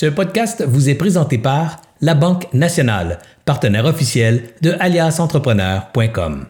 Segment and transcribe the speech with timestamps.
[0.00, 6.46] Ce podcast vous est présenté par La Banque Nationale, partenaire officiel de aliasentrepreneur.com.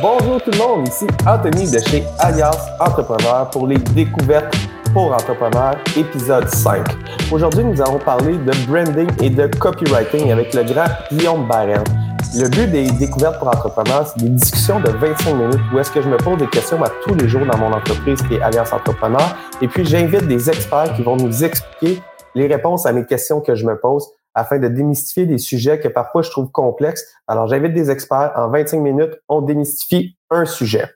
[0.00, 4.54] Bonjour tout le monde, ici Anthony de chez Alias Entrepreneur pour les découvertes
[4.94, 6.86] pour entrepreneurs, épisode 5.
[7.32, 11.82] Aujourd'hui, nous allons parler de branding et de copywriting avec le grand Guillaume Barrel.
[12.32, 16.00] Le but des découvertes pour entrepreneurs, c'est des discussions de 25 minutes où est-ce que
[16.00, 18.72] je me pose des questions à tous les jours dans mon entreprise qui est Alliance
[18.72, 19.36] Entrepreneur.
[19.60, 22.00] Et puis, j'invite des experts qui vont nous expliquer
[22.36, 25.88] les réponses à mes questions que je me pose afin de démystifier des sujets que
[25.88, 27.04] parfois je trouve complexes.
[27.26, 28.32] Alors, j'invite des experts.
[28.36, 30.88] En 25 minutes, on démystifie un sujet.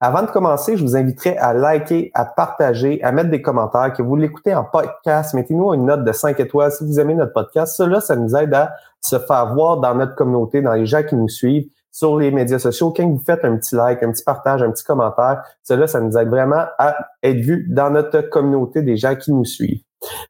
[0.00, 4.02] Avant de commencer, je vous inviterai à liker, à partager, à mettre des commentaires, que
[4.02, 5.34] vous l'écoutez en podcast.
[5.34, 7.76] Mettez-nous une note de 5 étoiles si vous aimez notre podcast.
[7.76, 11.16] Cela, ça nous aide à se faire voir dans notre communauté, dans les gens qui
[11.16, 12.92] nous suivent sur les médias sociaux.
[12.96, 16.16] Quand vous faites un petit like, un petit partage, un petit commentaire, cela, ça nous
[16.16, 19.82] aide vraiment à être vu dans notre communauté des gens qui nous suivent.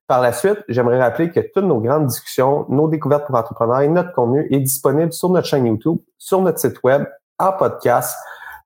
[0.06, 3.88] Par la suite, j'aimerais rappeler que toutes nos grandes discussions, nos découvertes pour entrepreneurs et
[3.88, 7.04] notre contenu est disponible sur notre chaîne YouTube, sur notre site web,
[7.38, 8.16] en podcast.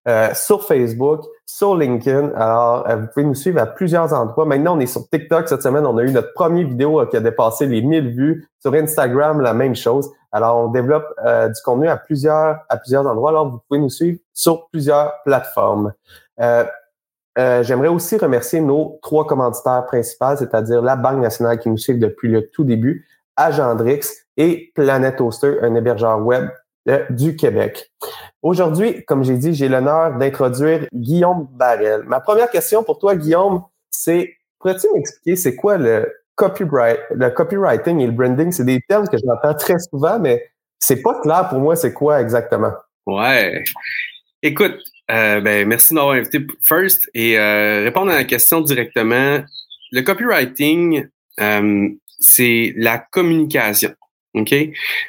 [0.09, 2.31] Euh, sur Facebook, sur LinkedIn.
[2.37, 4.45] Alors, euh, vous pouvez nous suivre à plusieurs endroits.
[4.45, 5.49] Maintenant, on est sur TikTok.
[5.49, 8.49] Cette semaine, on a eu notre première vidéo euh, qui a dépassé les 1000 vues.
[8.61, 10.09] Sur Instagram, la même chose.
[10.31, 13.31] Alors, on développe du contenu à plusieurs, à plusieurs endroits.
[13.31, 15.93] Alors, vous pouvez nous suivre sur plusieurs plateformes.
[17.37, 22.29] J'aimerais aussi remercier nos trois commanditaires principaux, c'est-à-dire la Banque nationale qui nous suit depuis
[22.29, 24.01] le tout début, Agendrix
[24.37, 26.49] et Planet Hoster, un hébergeur web
[27.11, 27.91] du Québec.
[28.43, 32.03] Aujourd'hui, comme j'ai dit, j'ai l'honneur d'introduire Guillaume Barrel.
[32.05, 38.01] Ma première question pour toi, Guillaume, c'est pourrais-tu m'expliquer c'est quoi le copyright, le copywriting
[38.01, 38.53] et le branding?
[38.53, 42.21] C'est des termes que j'entends très souvent, mais c'est pas clair pour moi c'est quoi
[42.21, 42.73] exactement.
[43.07, 43.65] Ouais.
[44.43, 44.77] Écoute,
[45.11, 49.43] euh, ben, merci de m'avoir invité first et euh, répondre à la question directement.
[49.93, 51.07] Le copywriting,
[51.41, 53.95] euh, c'est la communication.
[54.37, 54.55] OK?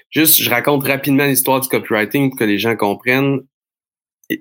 [0.09, 3.41] Juste, je raconte rapidement l'histoire du copywriting pour que les gens comprennent.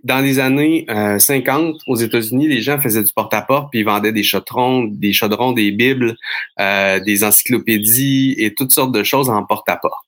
[0.03, 4.13] Dans les années 50, euh, aux États-Unis, les gens faisaient du porte-à-porte puis ils vendaient
[4.13, 6.17] des chaudrons, des chaudrons, des bibles,
[6.59, 10.05] euh, des encyclopédies et toutes sortes de choses en porte-à-porte.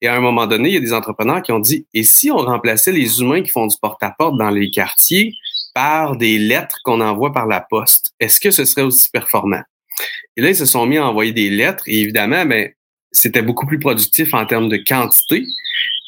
[0.00, 2.32] Et à un moment donné, il y a des entrepreneurs qui ont dit et si
[2.32, 5.34] on remplaçait les humains qui font du porte-à-porte dans les quartiers
[5.72, 9.62] par des lettres qu'on envoie par la poste, est-ce que ce serait aussi performant?
[10.36, 12.70] Et là, ils se sont mis à envoyer des lettres et évidemment, ben,
[13.12, 15.44] c'était beaucoup plus productif en termes de quantité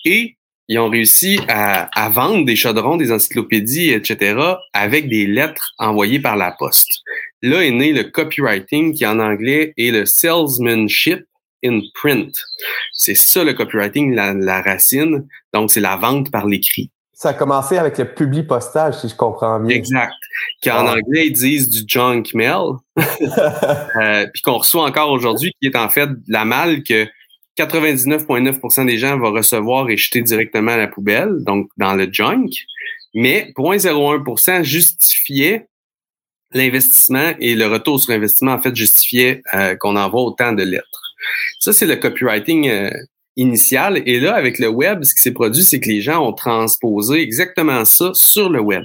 [0.04, 0.36] et
[0.68, 4.40] ils ont réussi à, vendre des chaudrons, des encyclopédies, etc.,
[4.72, 7.02] avec des lettres envoyées par la poste.
[7.42, 11.24] Là est né le copywriting, qui en anglais est le salesmanship
[11.62, 12.34] in print.
[12.94, 15.26] C'est ça le copywriting, la, la racine.
[15.52, 16.90] Donc, c'est la vente par l'écrit.
[17.24, 19.74] Ça a commencé avec le public postage, si je comprends bien.
[19.74, 20.12] Exact.
[20.62, 20.96] Qu'en ah.
[20.96, 22.74] anglais, ils disent du junk mail.
[22.98, 27.06] euh, puis qu'on reçoit encore aujourd'hui, qui est en fait la malle que
[27.56, 32.50] 99,9% des gens vont recevoir et jeter directement à la poubelle, donc dans le junk.
[33.14, 35.68] Mais 0,01% justifiait
[36.52, 41.14] l'investissement et le retour sur investissement, en fait, justifiait euh, qu'on envoie autant de lettres.
[41.58, 42.90] Ça, c'est le copywriting euh,
[43.36, 44.02] initial.
[44.06, 47.20] Et là, avec le web, ce qui s'est produit, c'est que les gens ont transposé
[47.20, 48.84] exactement ça sur le web.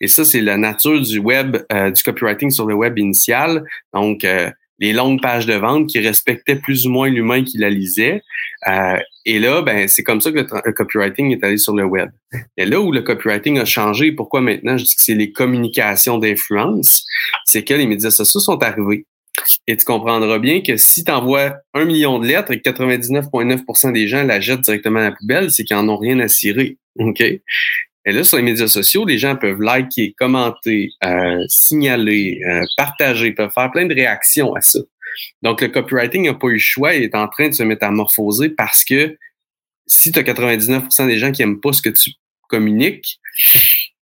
[0.00, 3.64] Et ça, c'est la nature du web, euh, du copywriting sur le web initial.
[3.92, 7.68] Donc, euh, les longues pages de vente qui respectaient plus ou moins l'humain qui la
[7.68, 8.22] lisait.
[8.68, 12.10] Euh, et là, ben, c'est comme ça que le, copywriting est allé sur le web.
[12.56, 16.18] Et là où le copywriting a changé, pourquoi maintenant je dis que c'est les communications
[16.18, 17.04] d'influence,
[17.44, 19.04] c'est que les médias sociaux sont arrivés.
[19.66, 23.92] Et tu comprendras bien que si tu envoies un million de lettres et que 99,9%
[23.92, 26.78] des gens la jettent directement à la poubelle, c'est qu'ils n'en ont rien à cirer.
[26.98, 27.20] OK?
[27.20, 33.32] Et là, sur les médias sociaux, les gens peuvent liker, commenter, euh, signaler, euh, partager,
[33.32, 34.78] peuvent faire plein de réactions à ça.
[35.42, 38.48] Donc, le copywriting n'a pas eu le choix et est en train de se métamorphoser
[38.50, 39.18] parce que
[39.86, 42.12] si tu as 99% des gens qui n'aiment pas ce que tu
[42.48, 43.20] communiques,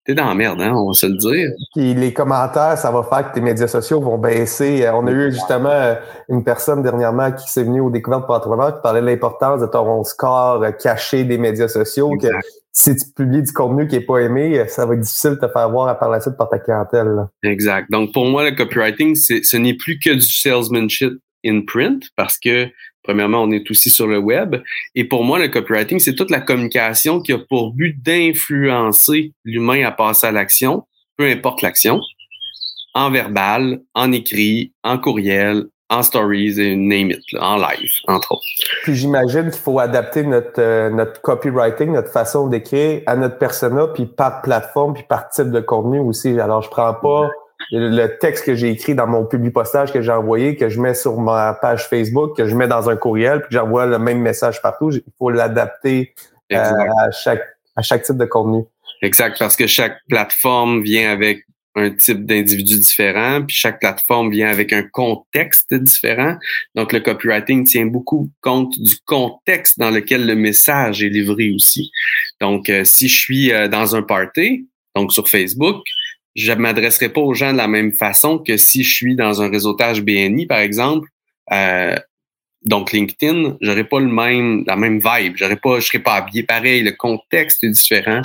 [0.04, 1.52] T'es dans la merde, hein, on va se le dire.
[1.76, 4.84] Puis les commentaires, ça va faire que tes médias sociaux vont baisser.
[4.84, 5.94] Euh, on a eu justement euh,
[6.28, 9.68] une personne dernièrement qui s'est venue aux découvertes pour entrepreneurs qui parlait de l'importance de
[9.68, 12.18] ton score euh, caché des médias sociaux.
[12.18, 12.30] Que
[12.72, 15.48] si tu publies du contenu qui n'est pas aimé, ça va être difficile de te
[15.48, 17.28] faire voir à par la suite par ta clientèle.
[17.44, 17.92] Exact.
[17.92, 21.14] Donc pour moi, le copywriting, ce n'est plus que du salesmanship
[21.46, 22.68] in print parce que
[23.04, 24.58] Premièrement, on est aussi sur le web.
[24.96, 29.86] Et pour moi, le copywriting, c'est toute la communication qui a pour but d'influencer l'humain
[29.86, 30.86] à passer à l'action,
[31.18, 32.00] peu importe l'action,
[32.94, 38.46] en verbal, en écrit, en courriel, en stories et name it, en live, entre autres.
[38.84, 43.88] Puis j'imagine qu'il faut adapter notre, euh, notre copywriting, notre façon d'écrire à notre persona,
[43.88, 46.40] puis par plateforme, puis par type de contenu aussi.
[46.40, 47.30] Alors, je prends pas
[47.72, 50.94] le texte que j'ai écrit dans mon public postage que j'ai envoyé, que je mets
[50.94, 54.20] sur ma page Facebook, que je mets dans un courriel, puis que j'envoie le même
[54.20, 54.92] message partout.
[54.92, 56.14] Il faut l'adapter
[56.52, 57.44] euh, à chaque
[57.76, 58.64] à chaque type de contenu.
[59.02, 64.50] Exact, parce que chaque plateforme vient avec un type d'individu différent, puis chaque plateforme vient
[64.50, 66.36] avec un contexte différent.
[66.76, 71.92] Donc, le copywriting tient beaucoup compte du contexte dans lequel le message est livré aussi.
[72.42, 75.82] Donc, euh, si je suis euh, dans un party, donc sur Facebook,
[76.36, 79.50] je m'adresserai pas aux gens de la même façon que si je suis dans un
[79.50, 81.10] réseautage BNI, par exemple,
[81.52, 81.96] euh,
[82.64, 86.44] donc LinkedIn, j'aurais pas le même la même vibe, j'aurais pas je serais pas habillé
[86.44, 88.22] pareil, le contexte est différent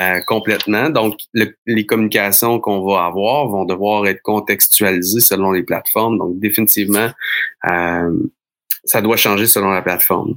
[0.00, 0.90] euh, complètement.
[0.90, 6.18] Donc les communications qu'on va avoir vont devoir être contextualisées selon les plateformes.
[6.18, 7.08] Donc définitivement
[7.70, 8.12] euh,
[8.84, 10.36] ça doit changer selon la plateforme.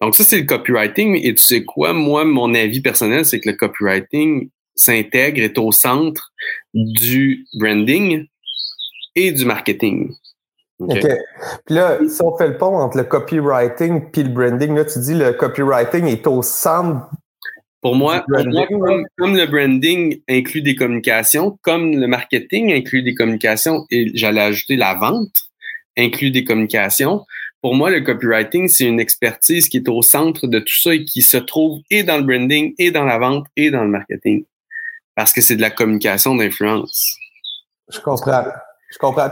[0.00, 1.92] Donc ça c'est le copywriting et tu sais quoi?
[1.92, 6.32] Moi mon avis personnel c'est que le copywriting s'intègre est au centre
[6.74, 8.26] du branding
[9.14, 10.12] et du marketing.
[10.78, 11.06] OK.
[11.64, 14.98] Puis là, si on fait le pont entre le copywriting puis le branding, là, tu
[15.00, 17.08] dis le copywriting est au centre.
[17.80, 24.10] Pour moi, comme, le branding inclut des communications, comme le marketing inclut des communications, et
[24.14, 25.42] j'allais ajouter la vente
[25.96, 27.24] inclut des communications,
[27.62, 31.04] pour moi, le copywriting, c'est une expertise qui est au centre de tout ça et
[31.04, 34.44] qui se trouve et dans le branding, et dans la vente, et dans le marketing.
[35.16, 37.16] Parce que c'est de la communication d'influence.
[37.88, 38.44] Je comprends.
[38.90, 39.30] Je comprends.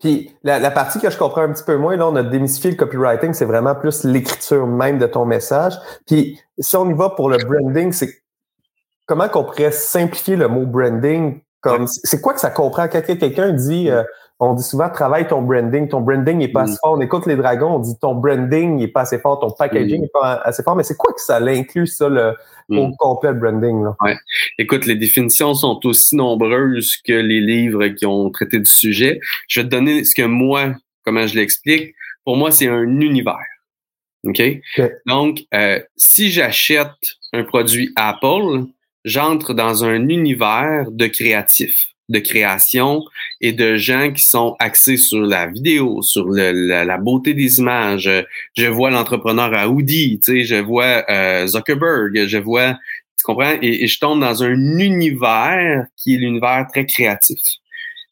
[0.00, 2.76] Puis la, partie que je comprends un petit peu moins, là, on a démystifié le
[2.76, 5.74] copywriting, c'est vraiment plus l'écriture même de ton message.
[6.06, 8.22] Puis si on y va pour le branding, c'est
[9.06, 12.88] comment qu'on pourrait simplifier le mot branding comme c'est quoi que ça comprend?
[12.88, 14.04] Quand quelqu'un dit euh,
[14.40, 16.78] on dit souvent travaille ton branding, ton branding est pas assez mm.
[16.80, 16.92] fort.
[16.96, 20.04] On écoute les dragons, on dit ton branding est pas assez fort, ton packaging mm.
[20.04, 20.76] est pas assez fort.
[20.76, 22.34] Mais c'est quoi que ça l'inclut ça le
[22.68, 22.92] mm.
[22.98, 23.96] complet branding là?
[24.00, 24.16] Ouais.
[24.58, 29.20] Écoute, les définitions sont aussi nombreuses que les livres qui ont traité du sujet.
[29.48, 30.72] Je vais te donner ce que moi,
[31.04, 31.94] comment je l'explique.
[32.24, 33.38] Pour moi, c'est un univers.
[34.24, 34.42] OK?
[35.06, 36.90] Donc, euh, si j'achète
[37.32, 38.66] un produit Apple,
[39.04, 43.04] j'entre dans un univers de créatifs de création
[43.40, 48.10] et de gens qui sont axés sur la vidéo, sur la, beauté des images.
[48.56, 52.78] Je vois l'entrepreneur à Audi, tu sais, je vois euh, Zuckerberg, je vois,
[53.16, 53.56] tu comprends?
[53.60, 57.38] Et, je tombe dans un univers qui est l'univers très créatif.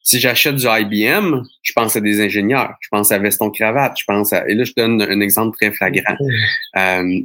[0.03, 4.05] Si j'achète du IBM, je pense à des ingénieurs, je pense à veston cravate, je
[4.07, 6.17] pense à, et là je donne un exemple très flagrant.
[6.77, 7.21] Euh,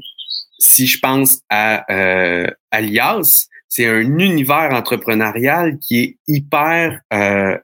[0.57, 7.57] si je pense à euh, Alias, c'est un univers entrepreneurial qui est hyper euh,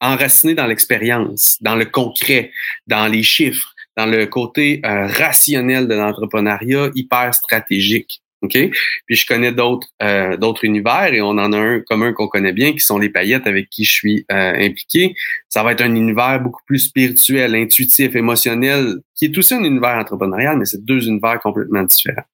[0.00, 2.50] enraciné dans l'expérience, dans le concret,
[2.88, 8.22] dans les chiffres, dans le côté euh, rationnel de l'entrepreneuriat, hyper stratégique.
[8.42, 8.58] OK?
[9.06, 12.52] Puis je connais d'autres euh, d'autres univers et on en a un commun qu'on connaît
[12.52, 15.14] bien, qui sont les paillettes avec qui je suis impliqué.
[15.48, 19.96] Ça va être un univers beaucoup plus spirituel, intuitif, émotionnel, qui est aussi un univers
[19.96, 22.26] entrepreneurial, mais c'est deux univers complètement différents.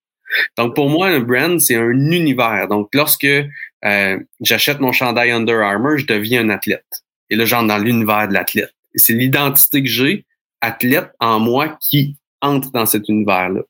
[0.58, 2.68] Donc, pour moi, un brand, c'est un univers.
[2.68, 7.02] Donc, lorsque euh, j'achète mon chandail Under Armour, je deviens un athlète.
[7.30, 8.74] Et là, j'entre dans l'univers de l'athlète.
[8.94, 10.26] C'est l'identité que j'ai,
[10.60, 13.62] athlète, en moi, qui entre dans cet univers-là.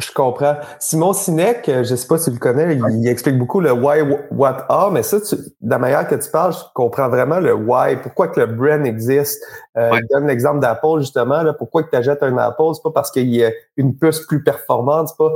[0.00, 0.56] Je comprends.
[0.78, 3.72] Simon Sinek, euh, je ne sais pas si tu le connais, il, explique beaucoup le
[3.72, 7.38] why, what are, mais ça, tu, de la manière que tu parles, je comprends vraiment
[7.38, 9.42] le why, pourquoi que le brand existe.
[9.76, 12.92] Euh, Je donne l'exemple d'Apple, justement, là, pourquoi que tu achètes un Apple, c'est pas
[12.92, 15.32] parce qu'il y a une puce plus performante, c'est pas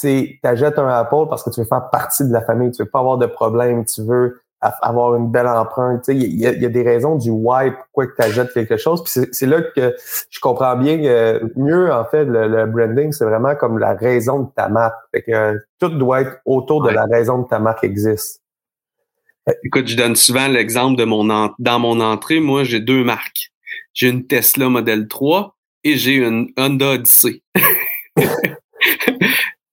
[0.00, 2.88] c'est t'achètes un Apple parce que tu veux faire partie de la famille, tu veux
[2.88, 6.08] pas avoir de problème, tu veux avoir une belle empreinte.
[6.08, 9.02] Il y, a, des raisons du why, pourquoi tu achètes quelque chose.
[9.04, 9.94] Puis c'est là que
[10.30, 14.48] je comprends bien que mieux, en fait, le, branding, c'est vraiment comme la raison de
[14.54, 14.96] ta marque.
[15.12, 18.42] Fait que tout doit être autour de la raison de ta marque existe.
[19.62, 21.24] Écoute, je donne souvent l'exemple de mon
[21.58, 23.52] dans mon entrée, moi, j'ai deux marques.
[23.94, 27.42] J'ai une Tesla Model 3 et j'ai une Honda Odyssey.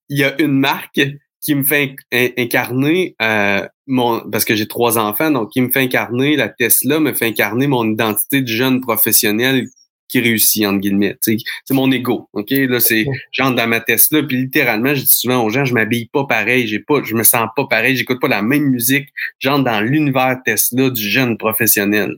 [0.09, 1.01] il y a une marque
[1.41, 1.95] qui me fait
[2.37, 6.99] incarner euh, mon parce que j'ai trois enfants, donc qui me fait incarner la Tesla,
[6.99, 9.67] me fait incarner mon identité de jeune professionnel
[10.13, 11.17] qui réussit, entre guillemets.
[11.21, 12.29] C'est mon ego.
[12.33, 12.51] OK?
[12.51, 16.05] Là, c'est j'entre dans ma Tesla, puis littéralement, je dis souvent aux gens, je m'habille
[16.05, 19.63] pas pareil, j'ai pas, je me sens pas pareil, j'écoute pas la même musique, j'entre
[19.63, 22.15] dans l'univers Tesla du jeune professionnel.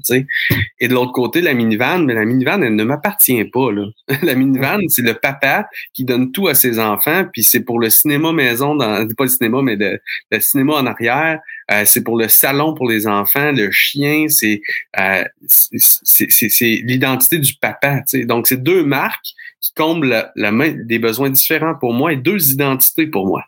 [0.80, 3.72] Et de l'autre côté, la minivan, mais la minivan, elle ne m'appartient pas.
[3.72, 3.86] Là.
[4.24, 7.90] la minivan, c'est le papa qui donne tout à ses enfants, puis c'est pour le
[7.90, 11.40] cinéma maison, dans, pas le cinéma, mais le cinéma en arrière,
[11.72, 14.62] euh, c'est pour le salon pour les enfants, le chien, c'est
[15.00, 18.02] euh, c'est l'identité du papa.
[18.26, 22.52] Donc, c'est deux marques qui comblent la, main, des besoins différents pour moi et deux
[22.52, 23.44] identités pour moi.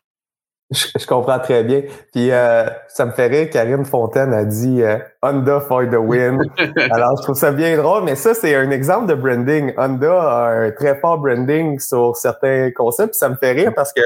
[0.70, 1.84] Je, comprends très bien.
[2.12, 6.42] Puis euh, ça me fait rire, Karine Fontaine a dit euh, Honda for the win.
[6.92, 9.74] Alors je trouve ça bien drôle, mais ça, c'est un exemple de branding.
[9.78, 13.12] Honda a un très fort branding sur certains concepts.
[13.12, 14.02] Puis ça me fait rire parce que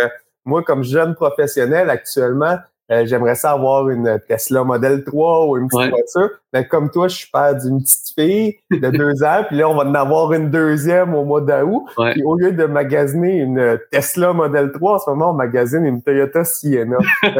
[0.45, 2.57] moi, comme jeune professionnel actuellement,
[2.91, 6.29] euh, j'aimerais ça avoir une Tesla Model 3 ou une petite voiture.
[6.53, 9.75] Mais comme toi, je suis père d'une petite fille de deux ans, puis là, on
[9.75, 11.85] va en avoir une deuxième au mois d'août.
[12.11, 16.01] Puis au lieu de magasiner une Tesla Model 3, en ce moment, on magasine une
[16.01, 16.97] Toyota Sienna.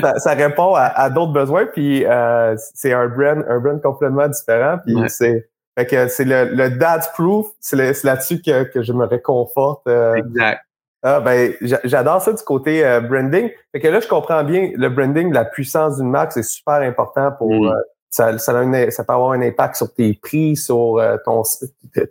[0.00, 4.78] ça, ça, répond à, d'autres besoins, puis euh, c'est un brand, un brand complètement différent.
[4.84, 5.48] Puis c'est
[5.78, 9.86] fait que c'est le, le dad's proof, c'est là-dessus que, que je me réconforte.
[9.86, 10.62] Euh, exact.
[11.02, 11.52] Ah ben
[11.84, 13.50] j'adore ça du côté euh, branding.
[13.72, 17.32] Fait que là, je comprends bien le branding, la puissance d'une marque, c'est super important
[17.32, 17.66] pour mm.
[17.66, 21.42] euh, ça, ça, ça, peut avoir un impact sur tes prix, sur euh, ton,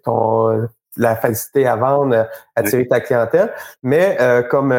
[0.04, 3.52] ton la facilité à vendre, attirer ta clientèle.
[3.84, 4.18] Mais
[4.50, 4.74] comme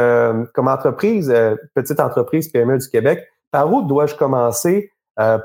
[0.54, 1.30] comme entreprise,
[1.75, 4.90] petite entreprise PME du Québec, par où dois-je commencer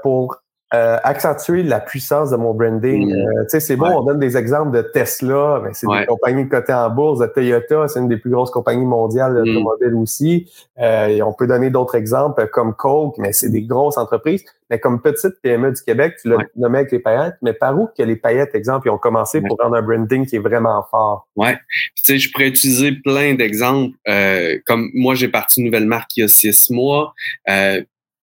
[0.02, 0.42] pour
[0.74, 3.10] euh, accentuer la puissance de mon branding.
[3.10, 3.12] Mm.
[3.12, 6.48] Euh, tu sais, c'est bon, on donne des exemples de Tesla, mais c'est des compagnies
[6.48, 7.20] cotées en bourse.
[7.20, 9.44] De Toyota, c'est une des plus grosses compagnies mondiales mm.
[9.44, 10.50] d'automobiles aussi.
[10.80, 14.46] Euh, et on peut donner d'autres exemples comme Coke, mais c'est des grosses entreprises.
[14.70, 17.88] Mais comme petite PME du Québec, tu l'as nommé avec les paillettes, mais par où
[17.88, 21.28] que les paillettes, exemple, ils ont commencé pour rendre un branding qui est vraiment fort?
[21.36, 21.58] Ouais.
[21.96, 23.98] Tu sais, je pourrais utiliser plein d'exemples.
[24.66, 27.14] comme moi, j'ai parti une nouvelle marque il y a six mois.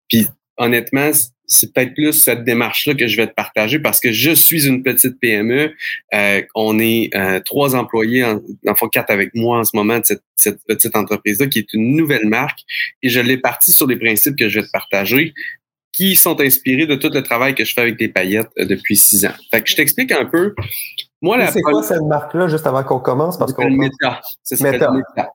[0.08, 0.26] Puis
[0.56, 1.10] honnêtement,
[1.48, 4.82] c'est peut-être plus cette démarche-là que je vais te partager parce que je suis une
[4.82, 5.74] petite PME.
[6.14, 10.04] Euh, on est euh, trois employés, en, enfin quatre avec moi en ce moment de
[10.04, 12.60] cette, petite entreprise-là qui est une nouvelle marque
[13.02, 15.34] et je l'ai partie sur les principes que je vais te partager
[15.92, 18.96] qui sont inspirés de tout le travail que je fais avec des paillettes euh, depuis
[18.96, 19.34] six ans.
[19.50, 20.54] Fait que je t'explique un peu
[21.20, 23.36] moi, c'est quoi cette marque-là, juste avant qu'on commence?
[23.36, 24.20] Parce qu'on Meta.
[24.60, 24.92] Meta.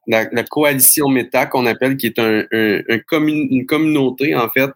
[0.07, 4.69] La, la, coalition Meta qu'on appelle, qui est un, un, une communauté, en fait,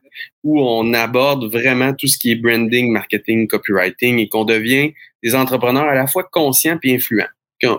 [0.44, 5.34] où on aborde vraiment tout ce qui est branding, marketing, copywriting et qu'on devient des
[5.34, 7.28] entrepreneurs à la fois conscients et influents.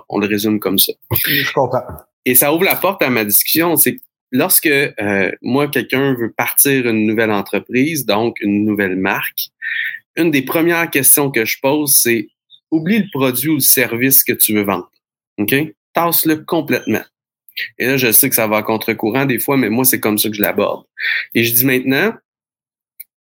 [0.08, 0.92] On le résume comme ça.
[1.12, 1.82] Je comprends.
[2.24, 3.76] Et ça ouvre la porte à ma discussion.
[3.76, 3.98] C'est
[4.32, 9.50] lorsque euh, moi, quelqu'un veut partir une nouvelle entreprise, donc une nouvelle marque,
[10.16, 12.28] une des premières questions que je pose, c'est
[12.70, 14.90] oublie le produit ou le service que tu veux vendre.
[15.38, 15.54] OK?
[15.94, 17.04] Tasse-le complètement.
[17.78, 20.18] Et là, je sais que ça va à contre-courant des fois, mais moi, c'est comme
[20.18, 20.84] ça que je l'aborde.
[21.34, 22.14] Et je dis maintenant,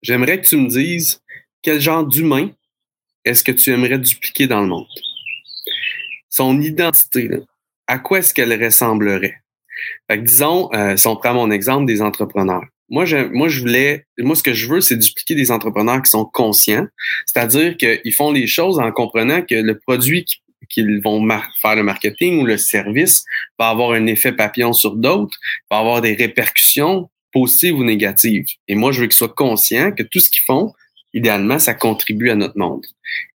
[0.03, 1.23] j'aimerais que tu me dises
[1.63, 2.51] quel genre d'humain
[3.25, 4.87] est-ce que tu aimerais dupliquer dans le monde?
[6.29, 7.31] Son identité,
[7.87, 9.43] à quoi est-ce qu'elle ressemblerait?
[10.09, 12.65] Fait que disons, euh, si on prend mon exemple des entrepreneurs.
[12.89, 16.11] Moi, je, moi, je voulais, moi, ce que je veux, c'est dupliquer des entrepreneurs qui
[16.11, 16.87] sont conscients,
[17.27, 20.25] c'est-à-dire qu'ils font les choses en comprenant que le produit
[20.69, 21.27] qu'ils vont
[21.61, 23.25] faire le marketing ou le service
[23.59, 25.37] va avoir un effet papillon sur d'autres,
[25.71, 28.47] va avoir des répercussions positives ou négatives.
[28.69, 30.73] Et moi, je veux qu'ils soient conscients que tout ce qu'ils font,
[31.13, 32.87] idéalement, ça contribue à notre monde.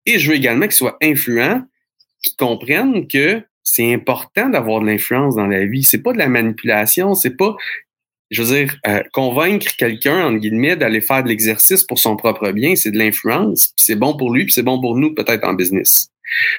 [0.06, 1.64] Et je veux également qu'ils soient influents,
[2.22, 5.84] qu'ils comprennent que c'est important d'avoir de l'influence dans la vie.
[5.84, 7.56] C'est pas de la manipulation, c'est pas
[8.30, 12.52] je veux dire, euh, convaincre quelqu'un, en guillemets, d'aller faire de l'exercice pour son propre
[12.52, 13.74] bien, c'est de l'influence.
[13.76, 16.10] C'est bon pour lui, puis c'est bon pour nous, peut-être en business.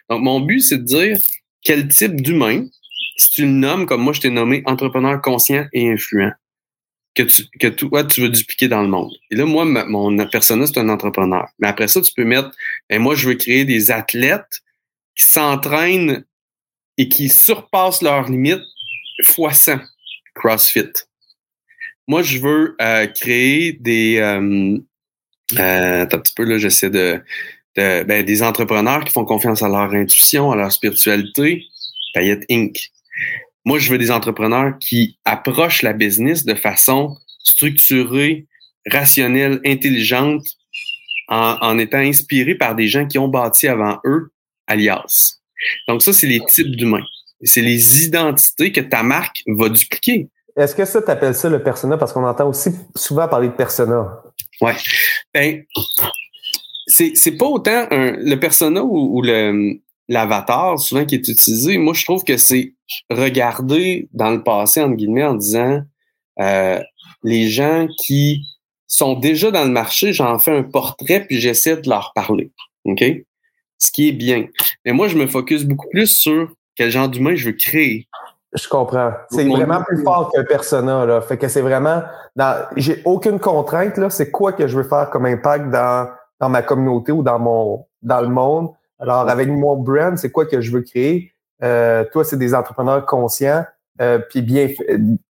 [0.08, 1.18] Donc, mon but, c'est de dire
[1.62, 2.66] quel type d'humain,
[3.16, 6.32] si tu le nommes comme moi, je t'ai nommé entrepreneur conscient et influent,
[7.14, 9.12] que tu, que toi, tu veux dupliquer dans le monde.
[9.30, 11.48] Et là, moi, mon persona, c'est un entrepreneur.
[11.58, 12.50] Mais après ça, tu peux mettre,
[12.88, 14.62] ben, moi, je veux créer des athlètes
[15.14, 16.24] qui s'entraînent
[16.96, 18.64] et qui surpassent leurs limites
[19.24, 19.80] fois 100
[20.34, 20.90] CrossFit.
[22.10, 24.16] Moi, je veux euh, créer des.
[24.16, 24.76] Euh,
[25.60, 27.22] euh, un petit peu, là, j'essaie de.
[27.76, 31.62] ben, des entrepreneurs qui font confiance à leur intuition, à leur spiritualité.
[32.12, 32.90] Payette Inc.
[33.64, 38.48] Moi, je veux des entrepreneurs qui approchent la business de façon structurée,
[38.90, 40.48] rationnelle, intelligente,
[41.28, 44.32] en, en étant inspirés par des gens qui ont bâti avant eux,
[44.66, 45.36] alias.
[45.86, 47.06] Donc, ça, c'est les types d'humains.
[47.44, 50.28] C'est les identités que ta marque va dupliquer.
[50.56, 51.96] Est-ce que ça, t'appelles ça le persona?
[51.96, 54.22] Parce qu'on entend aussi souvent parler de persona.
[54.60, 54.74] Ouais.
[55.32, 55.64] Ben,
[56.86, 59.22] c'est pas autant le persona ou,
[60.08, 61.78] l'avatar souvent qui est utilisé.
[61.78, 62.74] Moi, je trouve que c'est
[63.10, 65.82] regarder dans le passé, entre guillemets, en disant
[66.40, 66.80] euh,
[67.22, 68.42] les gens qui
[68.88, 72.50] sont déjà dans le marché, j'en fais un portrait puis j'essaie de leur parler.
[72.84, 73.04] OK?
[73.78, 74.48] Ce qui est bien.
[74.84, 78.08] Mais moi, je me focus beaucoup plus sur quel genre d'humain je veux créer.
[78.52, 79.12] Je comprends.
[79.30, 81.06] C'est vraiment plus fort que persona.
[81.06, 81.20] Là.
[81.20, 82.02] Fait que c'est vraiment
[82.34, 82.66] dans.
[82.76, 83.96] J'ai aucune contrainte.
[83.96, 84.10] là.
[84.10, 86.08] C'est quoi que je veux faire comme impact dans,
[86.40, 88.70] dans ma communauté ou dans mon dans le monde?
[88.98, 91.32] Alors, avec mon brand, c'est quoi que je veux créer?
[91.62, 93.64] Euh, toi, c'est des entrepreneurs conscients.
[94.00, 94.68] euh, puis bien,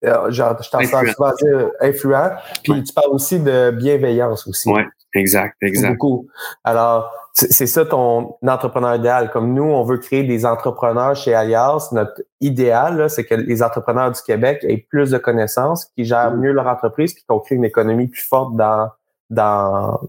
[0.04, 2.30] euh, genre, je t'en souvent dire influent,
[2.62, 4.70] puis tu parles aussi de bienveillance aussi.
[4.70, 4.82] Oui,
[5.14, 5.92] exact, exact.
[5.92, 6.28] Beaucoup.
[6.62, 9.30] Alors, c'est ça ton entrepreneur idéal.
[9.30, 11.88] Comme nous, on veut créer des entrepreneurs chez Alias.
[11.92, 16.40] Notre idéal, c'est que les entrepreneurs du Québec aient plus de connaissances, qui gèrent mm.
[16.40, 18.90] mieux leur entreprise, puis qu'on crée une économie plus forte dans,
[19.30, 20.00] dans,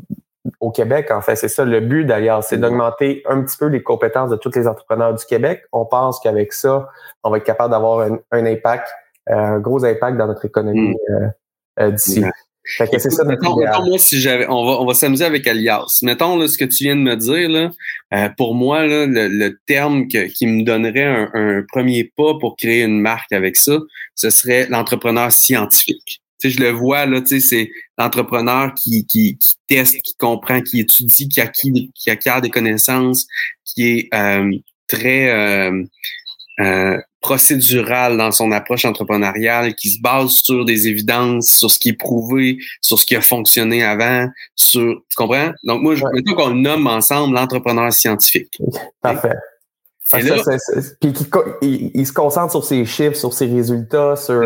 [0.60, 1.36] au Québec, en fait.
[1.36, 4.68] C'est ça le but d'ailleurs, c'est d'augmenter un petit peu les compétences de tous les
[4.68, 5.64] entrepreneurs du Québec.
[5.72, 6.90] On pense qu'avec ça,
[7.24, 8.88] on va être capable d'avoir un, impact,
[9.30, 11.14] euh, un gros impact dans notre économie mm.
[11.14, 11.28] euh,
[11.82, 12.26] euh, d'ici.
[12.78, 16.00] Fait que c'est ça mettons, moi, si j'avais, on va, on va s'amuser avec Alias.
[16.04, 20.08] Mettons là, ce que tu viens de me dire là, pour moi là, le, terme
[20.08, 23.80] qui me donnerait un, un, premier pas pour créer une marque avec ça,
[24.16, 29.54] ce serait l'entrepreneur scientifique je le vois, là, tu sais, c'est l'entrepreneur qui, qui, qui,
[29.68, 33.28] teste, qui comprend, qui étudie, qui acquiert, qui acquiert des connaissances,
[33.66, 34.52] qui est euh,
[34.88, 35.84] très euh,
[37.22, 41.94] procédural dans son approche entrepreneuriale, qui se base sur des évidences, sur ce qui est
[41.94, 45.52] prouvé, sur ce qui a fonctionné avant, sur, tu comprends?
[45.64, 46.24] Donc, moi, je ouais.
[46.36, 48.58] qu'on le nomme ensemble l'entrepreneur scientifique.
[49.02, 49.36] Parfait.
[50.12, 51.14] Puis
[51.62, 54.44] il, se concentre sur ses chiffres, sur ses résultats, sur.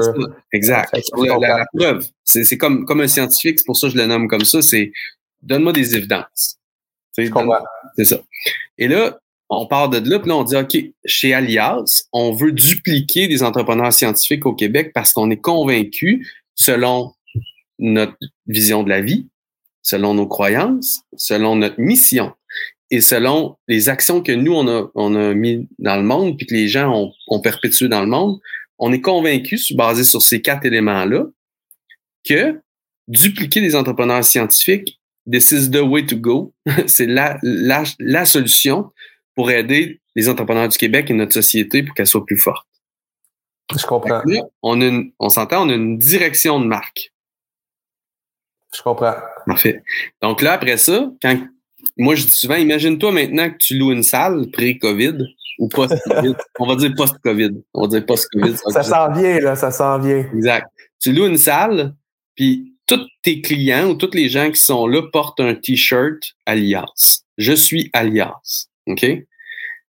[0.51, 0.95] Exact.
[1.17, 2.05] la, preuve.
[2.23, 4.91] C'est comme, comme un scientifique, c'est pour ça que je le nomme comme ça, c'est
[5.41, 6.59] donne-moi des évidences.
[7.13, 8.17] C'est ça.
[8.77, 9.17] Et là,
[9.49, 13.43] on part de là, puis là, on dit OK, chez Alias, on veut dupliquer des
[13.43, 17.13] entrepreneurs scientifiques au Québec parce qu'on est convaincu, selon
[17.77, 19.27] notre vision de la vie,
[19.83, 22.33] selon nos croyances, selon notre mission,
[22.91, 26.45] et selon les actions que nous, on a, on a mis dans le monde, puis
[26.47, 28.39] que les gens ont, ont perpétué dans le monde,
[28.77, 31.25] on est convaincu, basé sur ces quatre éléments-là,
[32.23, 32.59] que
[33.07, 34.99] dupliquer des entrepreneurs scientifiques,
[35.31, 36.53] this is the way to go.
[36.87, 38.91] C'est la, la, la solution
[39.35, 42.67] pour aider les entrepreneurs du Québec et notre société pour qu'elle soit plus forte.
[43.77, 44.21] Je comprends.
[44.61, 47.11] on, on s'entend, on a une direction de marque.
[48.75, 49.15] Je comprends.
[49.45, 49.81] Parfait.
[50.21, 51.35] Donc là, après ça, quand
[51.97, 55.17] moi, je dis souvent, imagine-toi maintenant que tu loues une salle pré-COVID
[55.59, 56.33] ou post-COVID.
[56.59, 57.63] On va dire post-COVID.
[57.73, 58.57] On va dire post-COVID.
[58.69, 60.25] Ça s'en vient, là, ça s'en vient.
[60.33, 60.67] Exact.
[60.99, 61.93] Tu loues une salle,
[62.35, 67.23] puis tous tes clients ou tous les gens qui sont là portent un T-shirt Alias.
[67.37, 68.67] Je suis Alias.
[68.87, 69.05] OK?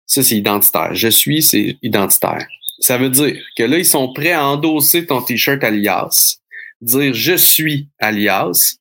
[0.06, 0.94] Ça, c'est identitaire.
[0.94, 2.46] Je suis, c'est identitaire.
[2.80, 6.38] Ça veut dire que là, ils sont prêts à endosser ton T-shirt Alias,
[6.80, 8.76] dire je suis Alias,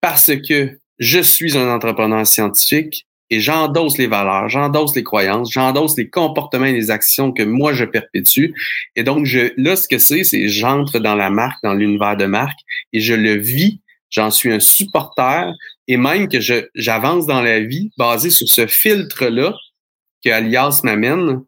[0.00, 5.96] parce que je suis un entrepreneur scientifique et j'endosse les valeurs, j'endosse les croyances, j'endosse
[5.96, 8.52] les comportements et les actions que moi je perpétue.
[8.96, 12.26] Et donc, je, là, ce que c'est, c'est j'entre dans la marque, dans l'univers de
[12.26, 12.58] marque
[12.92, 13.80] et je le vis.
[14.14, 15.52] J'en suis un supporter
[15.88, 19.52] et même que je, j'avance dans la vie basé sur ce filtre-là
[20.24, 21.42] que Alias m'amène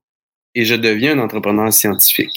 [0.57, 2.33] et je deviens un entrepreneur scientifique.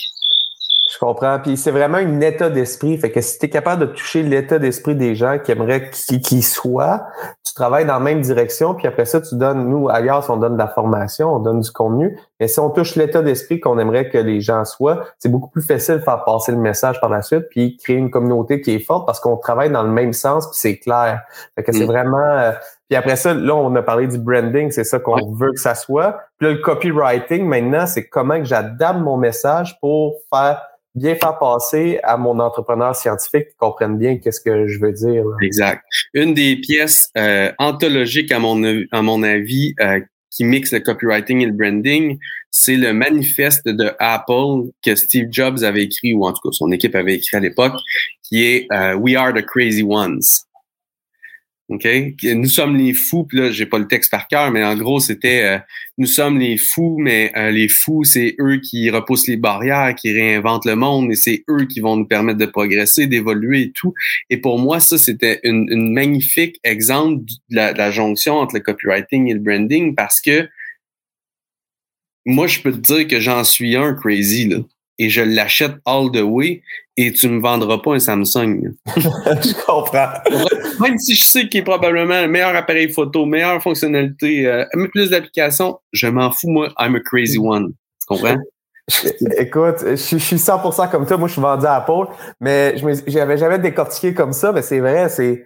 [0.93, 1.39] Je comprends.
[1.39, 2.95] Puis c'est vraiment un état d'esprit.
[2.99, 6.43] Fait que si tu es capable de toucher l'état d'esprit des gens qui aimeraient qu'ils
[6.43, 7.07] soient,
[7.43, 8.75] tu travailles dans la même direction.
[8.75, 11.71] Puis après ça, tu donnes, nous, ailleurs, on donne de la formation, on donne du
[11.71, 12.19] contenu.
[12.39, 15.61] Mais si on touche l'état d'esprit qu'on aimerait que les gens soient, c'est beaucoup plus
[15.61, 18.79] facile de faire passer le message par la suite, puis créer une communauté qui est
[18.79, 21.21] forte parce qu'on travaille dans le même sens, puis c'est clair.
[21.55, 21.87] Fait que c'est mm.
[21.87, 22.31] vraiment...
[22.31, 22.51] Euh,
[22.89, 25.75] puis après ça, là, on a parlé du branding, c'est ça qu'on veut que ça
[25.75, 26.17] soit.
[26.39, 30.61] Puis là, le copywriting, maintenant, c'est comment que j'adapte mon message pour faire
[30.95, 35.23] bien faire passer à mon entrepreneur scientifique qui comprenne bien qu'est-ce que je veux dire.
[35.41, 35.83] Exact.
[36.13, 38.59] Une des pièces euh, anthologiques à mon
[38.91, 39.99] à mon avis euh,
[40.31, 42.17] qui mixe le copywriting et le branding,
[42.51, 46.71] c'est le manifeste de Apple que Steve Jobs avait écrit ou en tout cas son
[46.71, 47.73] équipe avait écrit à l'époque,
[48.23, 50.21] qui est euh, We are the crazy ones.
[51.69, 51.87] OK?
[52.23, 54.99] Nous sommes les fous, puis là, j'ai pas le texte par cœur, mais en gros,
[54.99, 55.59] c'était euh,
[55.99, 60.11] nous sommes les fous, mais euh, les fous, c'est eux qui repoussent les barrières, qui
[60.11, 63.93] réinventent le monde, et c'est eux qui vont nous permettre de progresser, d'évoluer et tout.
[64.31, 68.55] Et pour moi, ça, c'était une, une, magnifique exemple de la, de la jonction entre
[68.55, 70.49] le copywriting et le branding parce que
[72.25, 74.57] moi, je peux te dire que j'en suis un crazy, là
[74.99, 76.61] et je l'achète all the way
[77.01, 78.73] et tu me vendras pas un Samsung.
[78.97, 80.09] je comprends.
[80.81, 85.09] Même si je sais qu'il est probablement le meilleur appareil photo, meilleure fonctionnalité, euh, plus
[85.09, 87.69] d'applications, je m'en fous, moi, I'm a crazy one.
[88.01, 88.35] Tu comprends?
[89.37, 91.15] Écoute, je, suis 100% comme toi.
[91.15, 92.07] Moi, je suis vendu à Apple,
[92.41, 95.45] mais je n'avais jamais décortiqué comme ça, mais c'est vrai, c'est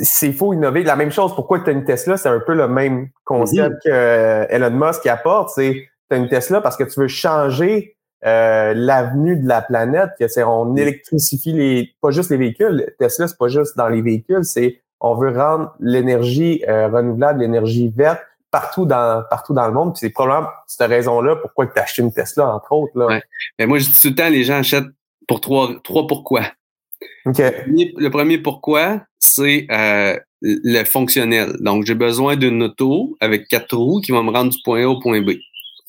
[0.00, 0.82] c'est faut innover.
[0.82, 3.90] La même chose, pourquoi tu as une Tesla, c'est un peu le même concept que
[3.90, 5.50] euh, Elon Musk apporte.
[5.54, 10.10] C'est tu as une Tesla parce que tu veux changer euh, l'avenue de la planète,
[10.18, 12.92] que c'est on électrifie les pas juste les véhicules.
[12.98, 17.92] Tesla, c'est pas juste dans les véhicules, c'est on veut rendre l'énergie euh, renouvelable, l'énergie
[17.96, 19.94] verte partout dans partout dans le monde.
[19.94, 22.98] Puis c'est probablement cette raison-là pourquoi tu as acheté une Tesla, entre autres.
[22.98, 23.20] Là.
[23.58, 24.88] Mais moi, je dis tout le temps, les gens achètent
[25.26, 26.42] pour trois, trois pourquoi.
[27.24, 31.52] Le, premier, pourquoi, c'est euh, le fonctionnel.
[31.60, 34.88] Donc, j'ai besoin d'une auto avec quatre roues qui va me rendre du point A
[34.88, 35.30] au point B.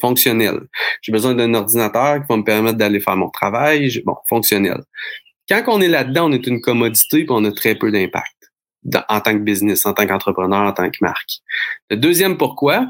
[0.01, 0.59] Fonctionnel.
[1.01, 4.01] J'ai besoin d'un ordinateur qui va me permettre d'aller faire mon travail.
[4.03, 4.81] Bon, fonctionnel.
[5.47, 8.35] Quand on est là-dedans, on est une commodité et on a très peu d'impact
[9.09, 11.39] en tant que business, en tant qu'entrepreneur, en tant que marque.
[11.89, 12.87] Le deuxième pourquoi,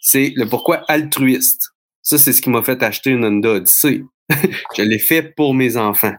[0.00, 1.70] c'est le pourquoi altruiste.
[2.02, 4.02] Ça, c'est ce qui m'a fait acheter une Honda Odyssey.
[4.76, 6.14] je l'ai fait pour mes enfants.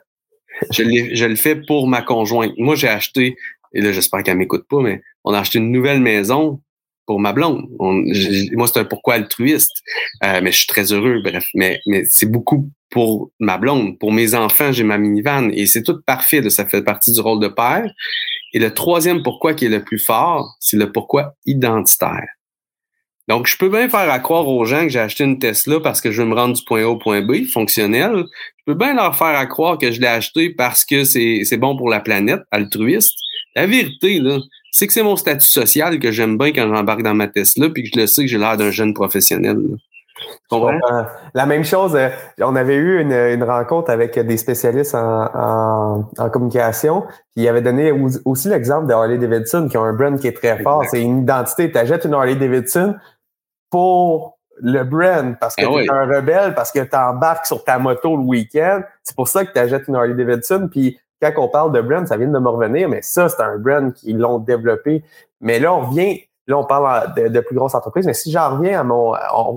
[0.72, 2.54] Je, je le fais pour ma conjointe.
[2.58, 3.36] Moi, j'ai acheté,
[3.74, 6.62] et là, j'espère qu'elle m'écoute pas, mais on a acheté une nouvelle maison
[7.10, 7.66] pour ma blonde.
[7.80, 9.82] moi, c'est un pourquoi altruiste.
[10.24, 11.44] Euh, mais je suis très heureux, bref.
[11.56, 13.98] Mais, c'est beaucoup pour ma blonde.
[13.98, 15.50] Pour mes enfants, j'ai ma minivan.
[15.52, 16.48] Et c'est tout parfait.
[16.52, 17.92] ça fait partie du rôle de père.
[18.54, 22.28] Et le troisième pourquoi qui est le plus fort, c'est le pourquoi identitaire.
[23.28, 26.02] Donc, je peux bien faire à croire aux gens que j'ai acheté une Tesla parce
[26.02, 28.26] que je veux me rendre du point A au point B, fonctionnel.
[28.58, 31.76] Je peux bien leur faire à croire que je l'ai acheté parce que c'est bon
[31.76, 33.18] pour la planète, altruiste.
[33.56, 34.38] La vérité, là,
[34.72, 37.84] c'est que c'est mon statut social que j'aime bien quand j'embarque dans ma Tesla puis
[37.84, 39.58] que je le sais que j'ai l'air d'un jeune professionnel.
[41.34, 42.10] La même chose, euh,
[42.42, 47.06] on avait eu une, rencontre avec des spécialistes en, communication
[47.36, 47.94] qui avaient donné
[48.26, 50.84] aussi l'exemple de Harley Davidson, qui ont un brand qui est très fort.
[50.90, 51.72] C'est une identité.
[51.72, 52.96] Tu achètes une Harley Davidson
[53.70, 57.64] pour le brand, parce que ah tu es un rebelle, parce que tu embarques sur
[57.64, 58.82] ta moto le week-end.
[59.04, 60.68] C'est pour ça que tu achètes une Harley Davidson.
[60.70, 63.58] Puis quand on parle de brand, ça vient de me revenir, mais ça, c'est un
[63.58, 65.04] brand qui l'ont développé.
[65.42, 68.80] Mais là, on revient, là, on parle de, plus grosses entreprises, mais si j'en reviens
[68.80, 69.14] à mon,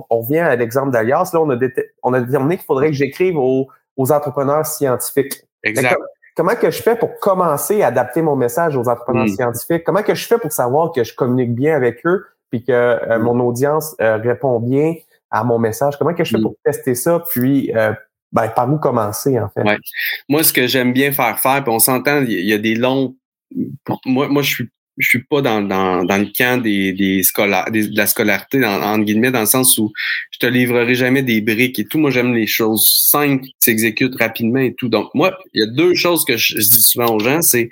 [0.09, 1.57] on, revient à l'exemple d'Alias, là, on a,
[2.03, 5.43] on a déterminé qu'il faudrait que j'écrive aux, aux entrepreneurs scientifiques.
[5.63, 5.97] Exact.
[6.35, 9.35] Comment que je fais pour commencer à adapter mon message aux entrepreneurs hmm.
[9.35, 9.83] scientifiques?
[9.83, 12.25] Comment que je fais pour savoir que je communique bien avec eux?
[12.53, 14.93] puis que euh, mon audience euh, répond bien
[15.31, 15.97] à mon message?
[15.97, 16.43] Comment que je fais mm.
[16.43, 17.23] pour tester ça?
[17.27, 17.93] Puis euh,
[18.33, 19.63] ben, par où commencer, en fait?
[20.27, 23.15] Moi, ce que j'aime bien faire faire, puis on s'entend, il y a des longs.
[24.05, 27.65] Moi, moi je suis je suis pas dans, dans, dans le camp des, des scolaires,
[27.71, 29.91] de la scolarité, dans, entre guillemets, dans le sens où
[30.29, 31.97] je te livrerai jamais des briques et tout.
[31.97, 34.89] Moi, j'aime les choses simples qui s'exécutent rapidement et tout.
[34.89, 37.69] Donc, moi, il y a deux choses que je, je dis souvent aux gens, c'est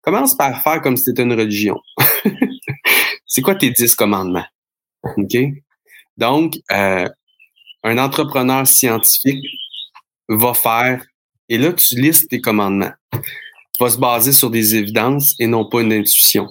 [0.00, 1.78] commence par faire comme si c'était une religion.
[3.26, 4.46] c'est quoi tes dix commandements?
[5.02, 5.36] OK?
[6.16, 7.06] Donc, euh,
[7.84, 9.44] un entrepreneur scientifique
[10.28, 11.04] va faire,
[11.48, 12.92] et là, tu listes tes commandements.
[13.80, 16.48] Va se baser sur des évidences et non pas une intuition.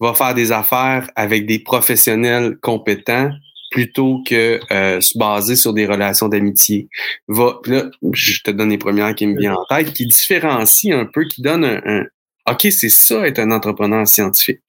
[0.00, 3.30] Va faire des affaires avec des professionnels compétents
[3.70, 6.88] plutôt que euh, se baser sur des relations d'amitié.
[7.28, 11.06] Va, là, je te donne les premières qui me viennent en tête, qui différencient un
[11.06, 12.04] peu, qui donnent un, un
[12.48, 14.60] OK, c'est ça être un entrepreneur scientifique.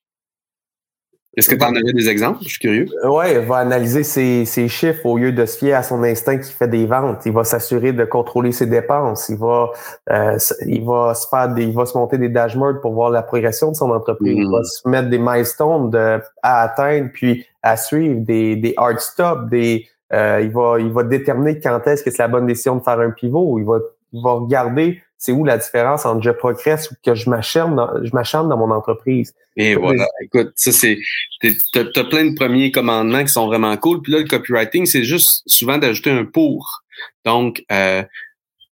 [1.38, 2.40] Est-ce que tu en avais des exemples?
[2.42, 2.86] Je suis curieux.
[3.04, 6.38] Euh, oui, il va analyser ses, chiffres au lieu de se fier à son instinct
[6.38, 7.24] qui fait des ventes.
[7.26, 9.28] Il va s'assurer de contrôler ses dépenses.
[9.28, 9.70] Il va,
[10.10, 13.22] euh, il va se faire des, il va se monter des dashboards pour voir la
[13.22, 14.36] progression de son entreprise.
[14.36, 14.64] Il va mm.
[14.64, 15.94] se mettre des milestones
[16.42, 21.04] à atteindre puis à suivre, des, des hard stops, des, euh, il va, il va
[21.04, 23.60] déterminer quand est-ce que c'est la bonne décision de faire un pivot.
[23.60, 23.78] Il va,
[24.12, 28.04] il va regarder c'est où la différence entre je progresse ou que je m'acharne dans,
[28.04, 29.34] je m'acharne dans mon entreprise?
[29.56, 30.06] Et voilà.
[30.22, 30.98] Écoute, ça, c'est,
[31.72, 34.00] t'as, as plein de premiers commandements qui sont vraiment cool.
[34.00, 36.84] Puis là, le copywriting, c'est juste souvent d'ajouter un pour.
[37.24, 38.04] Donc, euh,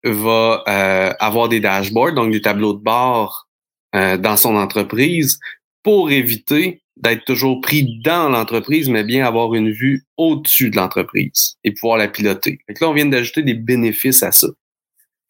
[0.04, 3.48] va euh, avoir des dashboards, donc des tableaux de bord
[3.94, 5.40] euh, dans son entreprise
[5.82, 11.56] pour éviter d'être toujours pris dans l'entreprise, mais bien avoir une vue au-dessus de l'entreprise
[11.64, 12.58] et pouvoir la piloter.
[12.66, 14.48] Fait là, on vient d'ajouter des bénéfices à ça.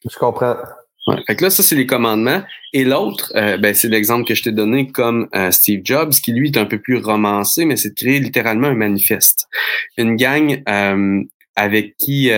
[0.09, 0.57] Je comprends.
[1.06, 1.16] Ouais.
[1.26, 2.42] Fait que là, ça, c'est les commandements.
[2.72, 6.32] Et l'autre, euh, ben, c'est l'exemple que je t'ai donné comme euh, Steve Jobs, qui
[6.32, 9.46] lui est un peu plus romancé, mais c'est de créer littéralement un manifeste.
[9.98, 11.22] Une gang euh,
[11.56, 12.30] avec qui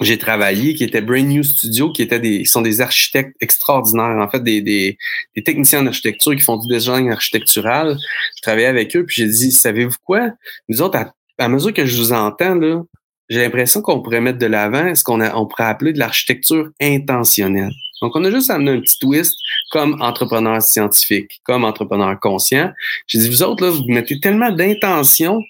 [0.00, 4.28] j'ai travaillé, qui était Brain New Studio, qui étaient des, sont des architectes extraordinaires, en
[4.28, 4.98] fait, des, des,
[5.36, 7.96] des techniciens en architecture qui font du design architectural.
[8.36, 10.30] Je travaillais avec eux, puis j'ai dit, savez-vous quoi?
[10.68, 12.82] Nous autres, à, à mesure que je vous entends, là,
[13.28, 17.72] j'ai l'impression qu'on pourrait mettre de l'avant ce qu'on on pourrait appeler de l'architecture intentionnelle.
[18.02, 19.34] Donc, on a juste amené un petit twist
[19.70, 22.70] comme entrepreneur scientifique, comme entrepreneur conscient.
[23.06, 25.40] J'ai dit, vous autres, là, vous mettez tellement d'intention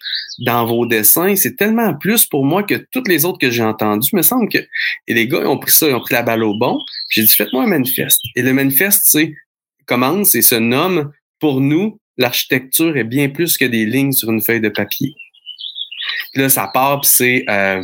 [0.40, 4.08] dans vos dessins, c'est tellement plus pour moi que toutes les autres que j'ai entendues.
[4.12, 6.22] Il me semble que, et les gars, ils ont pris ça, ils ont pris la
[6.22, 6.78] balle au bon.
[7.10, 8.20] J'ai dit, faites-moi un manifeste.
[8.36, 9.34] Et le manifeste, c'est,
[9.86, 11.10] commence et se nomme,
[11.40, 15.14] pour nous, l'architecture est bien plus que des lignes sur une feuille de papier
[16.34, 17.82] là, ça part, puis c'est euh,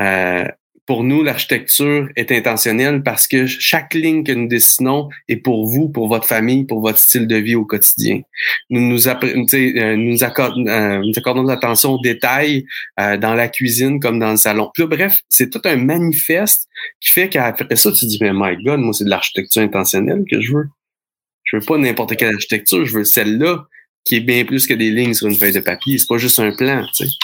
[0.00, 0.44] euh,
[0.86, 5.88] pour nous, l'architecture est intentionnelle parce que chaque ligne que nous dessinons est pour vous,
[5.88, 8.20] pour votre famille, pour votre style de vie au quotidien.
[8.68, 12.66] Nous nous, euh, accordons, euh, nous accordons de l'attention aux détails
[12.98, 14.70] dans la cuisine comme dans le salon.
[14.76, 16.68] bref, c'est tout un manifeste
[17.00, 20.40] qui fait qu'après ça, tu dis, mais my God, moi, c'est de l'architecture intentionnelle que
[20.40, 20.68] je veux.
[21.44, 23.66] Je veux pas n'importe quelle architecture, je veux celle-là
[24.04, 25.96] qui est bien plus que des lignes sur une feuille de papier.
[25.96, 27.14] C'est pas juste un plan, tu sais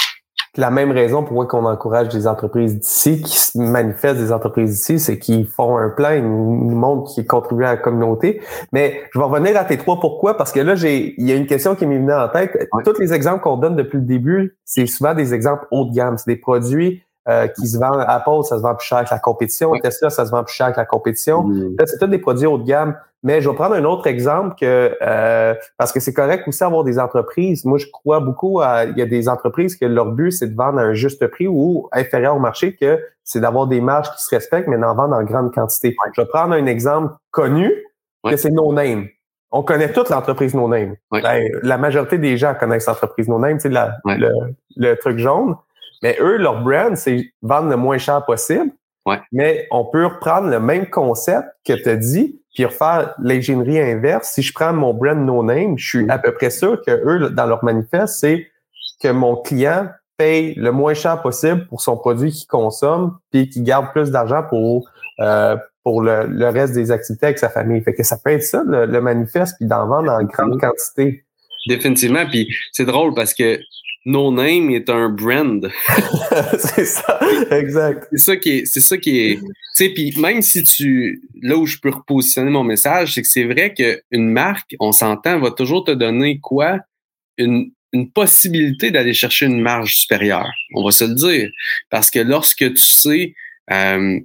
[0.57, 4.99] la même raison pour qu'on encourage des entreprises d'ici, qui se manifestent des entreprises d'ici,
[4.99, 8.41] c'est qu'ils font un plan, ils nous montrent qu'ils contribuent à la communauté.
[8.73, 11.37] Mais je vais revenir à tes trois pourquoi, parce que là, j'ai, il y a
[11.37, 12.69] une question qui m'est venue en tête.
[12.85, 16.19] Tous les exemples qu'on donne depuis le début, c'est souvent des exemples haut de gamme.
[16.19, 18.05] C'est des produits euh, qui se vendent.
[18.09, 19.73] Apple, ça se vend plus cher que la compétition.
[19.83, 21.43] Tesla, ça se vend plus cher que la compétition.
[21.43, 21.77] Mm.
[21.85, 22.97] c'est tous des produits haut de gamme.
[23.23, 26.85] Mais je vais prendre un autre exemple que euh, parce que c'est correct aussi avoir
[26.85, 27.67] des entreprises.
[27.67, 30.57] Moi, je crois beaucoup à il y a des entreprises que leur but c'est de
[30.57, 34.25] vendre à un juste prix ou inférieur au marché, que c'est d'avoir des marges qui
[34.25, 35.95] se respectent, mais d'en vendre en grande quantité.
[36.17, 37.71] Je vais prendre un exemple connu
[38.25, 39.09] que c'est No Name.
[39.53, 40.95] On connaît toute l'entreprise No Name.
[41.11, 45.57] Ben, la majorité des gens connaissent l'entreprise No Name, c'est le, le truc jaune.
[46.03, 48.71] Mais eux, leur brand, c'est vendre le moins cher possible.
[49.33, 54.31] Mais on peut reprendre le même concept que tu as dit, puis refaire l'ingénierie inverse.
[54.35, 57.31] Si je prends mon brand no name, je suis à peu près sûr que eux,
[57.31, 58.47] dans leur manifeste, c'est
[59.03, 63.65] que mon client paye le moins cher possible pour son produit qu'il consomme, puis qu'il
[63.65, 64.89] garde plus d'argent pour
[65.21, 67.81] euh, pour le, reste des activités avec sa famille.
[67.83, 71.25] Fait que ça peut être ça, le, le manifeste, puis d'en vendre en grande quantité.
[71.67, 72.27] Définitivement.
[72.27, 73.59] Puis c'est drôle parce que
[74.07, 75.71] No Name est un brand.
[76.59, 78.07] c'est ça, exact.
[78.13, 81.57] C'est ça qui est, c'est ça qui est, tu sais, puis même si tu, là
[81.57, 85.51] où je peux repositionner mon message, c'est que c'est vrai qu'une marque, on s'entend, va
[85.51, 86.79] toujours te donner quoi?
[87.37, 90.53] Une, une possibilité d'aller chercher une marge supérieure.
[90.75, 91.51] On va se le dire.
[91.91, 93.35] Parce que lorsque tu sais,
[93.71, 94.19] euh,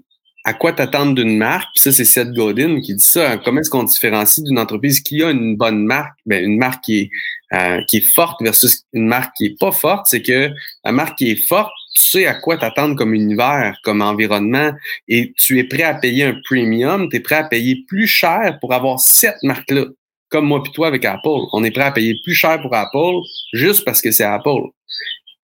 [0.45, 3.71] à quoi t'attendre d'une marque, puis ça c'est Seth Godin qui dit ça, comment est-ce
[3.71, 7.09] qu'on différencie d'une entreprise qui a une bonne marque, ben, une marque qui est
[7.55, 10.51] euh, qui est forte versus une marque qui est pas forte, c'est que
[10.83, 14.71] la marque qui est forte, tu sais à quoi t'attendre comme univers, comme environnement,
[15.07, 18.57] et tu es prêt à payer un premium, tu es prêt à payer plus cher
[18.59, 19.85] pour avoir cette marque-là.
[20.29, 21.45] Comme moi puis toi avec Apple.
[21.53, 23.19] On est prêt à payer plus cher pour Apple
[23.53, 24.63] juste parce que c'est Apple.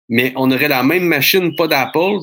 [0.10, 2.17] Mais on aurait la même machine, pas d'Apple,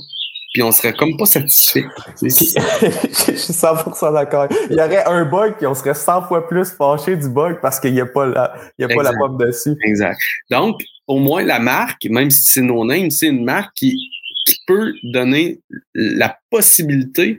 [0.52, 1.84] puis on serait comme pas satisfait.
[2.22, 4.48] je suis 100% d'accord.
[4.70, 7.78] Il y aurait un bug, puis on serait 100 fois plus fâché du bug parce
[7.78, 9.76] qu'il n'y a pas la, il y a pas la pomme dessus.
[9.84, 10.18] Exact.
[10.50, 13.98] Donc, au moins, la marque, même si c'est non name, c'est une marque qui,
[14.46, 15.60] qui peut donner
[15.94, 17.38] la possibilité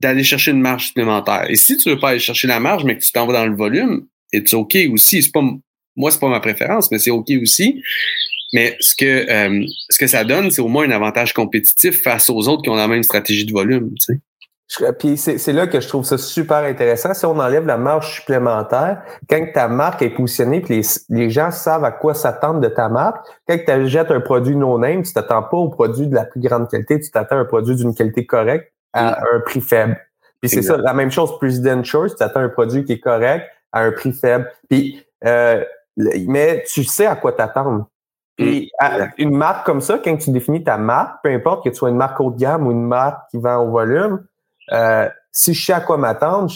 [0.00, 1.48] d'aller chercher une marge supplémentaire.
[1.48, 3.46] Et si tu veux pas aller chercher la marge, mais que tu t'en vas dans
[3.46, 5.22] le volume, c'est OK aussi.
[5.22, 5.42] C'est pas,
[5.96, 7.82] moi, c'est pas ma préférence, mais c'est OK aussi.
[8.52, 12.28] Mais ce que, euh, ce que ça donne, c'est au moins un avantage compétitif face
[12.28, 13.94] aux autres qui ont la même stratégie de volume.
[14.00, 14.20] Tu sais.
[14.98, 17.12] Puis c'est là que je trouve ça super intéressant.
[17.12, 21.50] Si on enlève la marge supplémentaire, quand ta marque est positionnée, puis les, les gens
[21.50, 25.42] savent à quoi s'attendre de ta marque, quand tu jettes un produit no-name, tu t'attends
[25.42, 28.24] pas au produit de la plus grande qualité, tu t'attends à un produit d'une qualité
[28.24, 29.24] correcte à mm.
[29.34, 30.00] un prix faible.
[30.40, 33.46] Puis c'est ça, la même chose, President Choice, tu t'attends un produit qui est correct
[33.72, 34.50] à un prix faible.
[34.68, 35.62] Puis, euh,
[35.96, 37.86] mais tu sais à quoi t'attendre.
[38.38, 39.08] Et mm.
[39.18, 41.96] une marque comme ça, quand tu définis ta marque, peu importe que tu sois une
[41.96, 44.24] marque haut de gamme ou une marque qui vend au volume,
[44.72, 46.50] euh, si je sais à quoi m'attendre,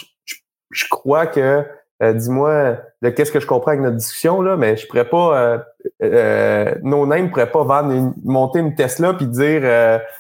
[0.71, 1.65] je, crois que,
[2.03, 5.39] euh, dis-moi, de qu'est-ce que je comprends avec notre discussion, là, mais je pourrais pas,
[5.39, 5.59] euh,
[6.03, 9.63] euh no name pourrait pas vendre une, monter une Tesla puis dire,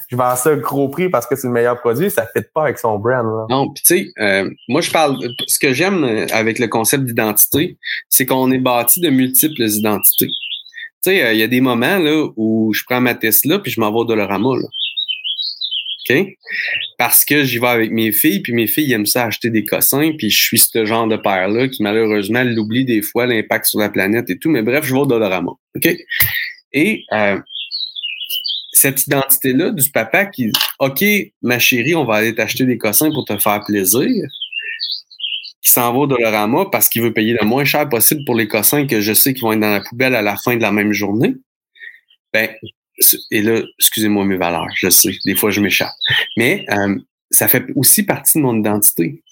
[0.08, 2.78] je vends ça gros prix parce que c'est le meilleur produit, ça fait pas avec
[2.78, 3.26] son brand.
[3.26, 3.46] Là.
[3.50, 5.16] Non, puis tu sais, moi je parle,
[5.46, 10.30] ce que j'aime avec le concept d'identité, c'est qu'on est bâti de multiples identités
[11.10, 13.90] euh, il y a des moments là, où je prends ma Tesla puis je m'en
[13.90, 14.50] vais au Dolorama.
[16.98, 20.12] Parce que j'y vais avec mes filles, puis mes filles aiment ça acheter des cossins,
[20.16, 23.88] puis je suis ce genre de père-là qui, malheureusement, l'oublie des fois, l'impact sur la
[23.88, 24.50] planète et tout.
[24.50, 25.52] Mais bref, je vais au Dolorama.
[26.72, 27.38] Et euh,
[28.72, 31.04] cette identité-là du papa qui OK,
[31.42, 34.08] ma chérie, on va aller t'acheter des cossins pour te faire plaisir
[35.66, 38.46] qui s'en va au Dolorama parce qu'il veut payer le moins cher possible pour les
[38.46, 40.70] cossins que je sais qu'ils vont être dans la poubelle à la fin de la
[40.70, 41.34] même journée,
[42.32, 42.48] ben,
[43.32, 45.92] et là, excusez-moi mes valeurs, je sais, des fois je m'échappe.
[46.36, 46.96] Mais euh,
[47.30, 49.22] ça fait aussi partie de mon identité.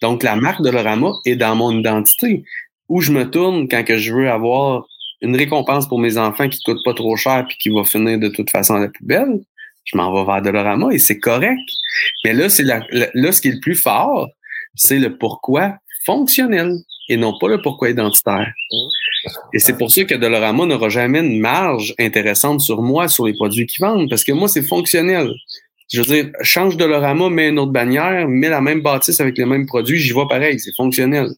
[0.00, 2.42] Donc, la marque Dolorama est dans mon identité.
[2.88, 4.86] Où je me tourne quand que je veux avoir
[5.20, 8.28] une récompense pour mes enfants qui coûte pas trop cher puis qui va finir de
[8.28, 9.40] toute façon à la poubelle,
[9.84, 11.60] je m'en vais vers Dolorama et c'est correct.
[12.24, 12.82] Mais là, c'est là,
[13.32, 14.28] ce qui est le plus fort,
[14.74, 16.76] c'est le pourquoi fonctionnel
[17.08, 18.52] et non pas le pourquoi identitaire.
[19.52, 23.34] Et c'est pour ça que Dolorama n'aura jamais une marge intéressante sur moi, sur les
[23.34, 25.32] produits qu'ils vendent, parce que moi, c'est fonctionnel.
[25.92, 29.36] Je veux dire, change de l'orama, mets une autre bannière, mets la même bâtisse avec
[29.36, 31.28] le même produit, j'y vois pareil, c'est fonctionnel.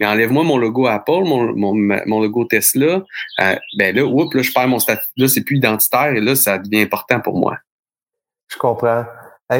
[0.00, 1.74] Mais enlève-moi mon logo Apple, mon, mon,
[2.06, 3.04] mon logo Tesla,
[3.40, 5.02] euh, ben là, oups, là, je perds mon statut.
[5.16, 7.58] Là, c'est plus identitaire et là, ça devient important pour moi.
[8.48, 9.04] Je comprends.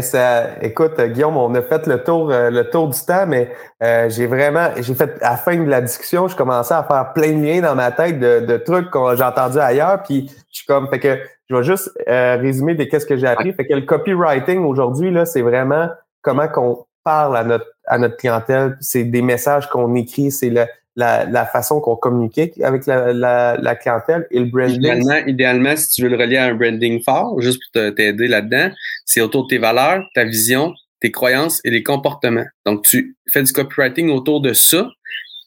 [0.02, 3.50] Ça, écoute, Guillaume, on a fait le tour, euh, le tour du temps, mais
[3.82, 7.14] euh, j'ai vraiment, j'ai fait à la fin de la discussion, je commençais à faire
[7.14, 10.58] plein de liens dans ma tête de, de trucs que j'ai entendus ailleurs, puis je
[10.58, 13.54] suis comme, fait que je vais juste euh, résumer de qu'est-ce que j'ai appris.
[13.54, 15.88] Fait que le copywriting aujourd'hui là, c'est vraiment
[16.20, 20.66] comment qu'on parle à notre à notre clientèle, c'est des messages qu'on écrit, c'est le,
[20.98, 24.78] la, la façon qu'on communique avec la, la, la, clientèle et le branding.
[24.78, 28.70] Idéalement, idéalement, si tu veux le relier à un branding fort, juste pour t'aider là-dedans,
[29.04, 32.46] c'est autour de tes valeurs, ta vision, tes croyances et les comportements.
[32.66, 34.88] Donc, tu fais du copywriting autour de ça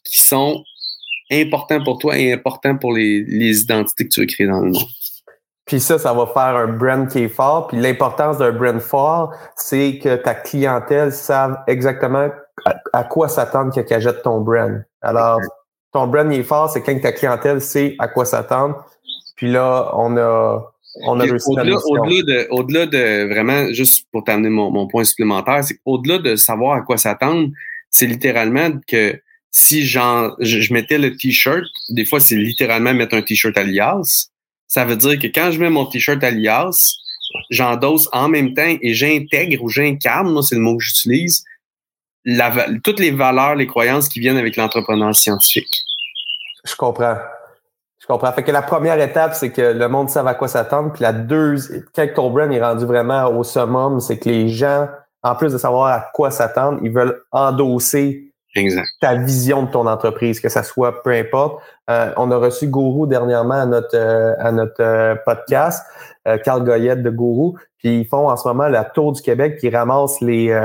[0.04, 0.64] qui sont
[1.30, 4.70] importants pour toi et importants pour les, les identités que tu veux créer dans le
[4.70, 4.82] monde.
[5.66, 7.68] Puis ça, ça va faire un brand qui est fort.
[7.68, 12.30] Puis l'importance d'un brand fort, c'est que ta clientèle savent exactement
[12.92, 14.82] à, quoi s'attendre quand elle jette ton brand.
[15.02, 15.40] Alors,
[15.92, 18.84] ton brand est fort, c'est quand ta clientèle sait à quoi s'attendre.
[19.36, 20.72] Puis là, on a,
[21.04, 25.04] on a réussi au-delà, au-delà, de, au-delà de vraiment, juste pour t'amener mon, mon point
[25.04, 27.48] supplémentaire, c'est qu'au-delà de savoir à quoi s'attendre,
[27.90, 33.14] c'est littéralement que si genre, je, je mettais le t-shirt, des fois, c'est littéralement mettre
[33.14, 34.28] un t-shirt alias.
[34.66, 36.96] Ça veut dire que quand je mets mon t-shirt alias,
[37.50, 41.44] j'endosse en même temps et j'intègre ou j'incarne, moi c'est le mot que j'utilise,
[42.24, 45.82] la, toutes les valeurs, les croyances qui viennent avec l'entrepreneur scientifique.
[46.64, 47.16] Je comprends.
[48.00, 48.32] Je comprends.
[48.32, 50.92] Fait que la première étape, c'est que le monde sait à quoi s'attendre.
[50.92, 54.88] Puis la deuxième, quand ton brand est rendu vraiment au summum, c'est que les gens,
[55.22, 58.86] en plus de savoir à quoi s'attendre, ils veulent endosser Exact.
[59.00, 61.62] ta vision de ton entreprise, que ça soit peu importe.
[61.90, 65.84] Euh, on a reçu Gourou dernièrement à notre euh, à notre euh, podcast,
[66.44, 69.68] Carl Goyette de Gourou, puis ils font en ce moment la tour du Québec, qui
[69.70, 70.56] ramassent les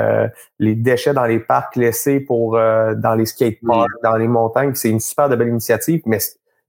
[0.60, 4.76] les déchets dans les parcs laissés pour dans les skateparks, dans les montagnes.
[4.76, 6.20] C'est une super de belle initiative, mais